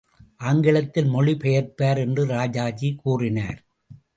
[0.37, 3.59] ஆங்கிலத்தில் மொழி பெயர்ப்பார் என்று ராஜாஜி கூறினார்.